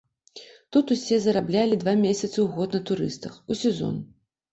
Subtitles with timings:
[0.77, 4.01] Тут усе зараблялі два месяцы ў год на турыстах, у сезон.